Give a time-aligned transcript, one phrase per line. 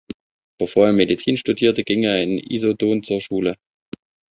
[0.57, 3.55] Bevor er Medizin studierte ging er in Issoudun zur Schule.